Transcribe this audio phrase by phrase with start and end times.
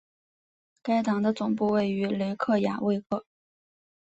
[0.81, 3.23] 该党的总部位于雷克雅未克。